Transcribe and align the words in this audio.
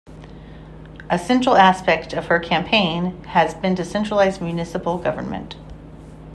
A 1.11 1.19
central 1.19 1.55
aspect 1.55 2.11
of 2.11 2.25
her 2.25 2.39
campaign 2.39 3.23
has 3.25 3.53
been 3.53 3.75
to 3.75 3.85
centralize 3.85 4.41
municipal 4.41 4.97
government. 4.97 5.57